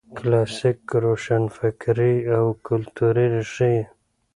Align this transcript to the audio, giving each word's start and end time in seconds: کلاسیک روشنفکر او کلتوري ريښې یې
کلاسیک 0.17 0.81
روشنفکر 1.03 1.99
او 2.37 2.45
کلتوري 2.65 3.25
ريښې 3.33 3.69
یې 3.75 3.83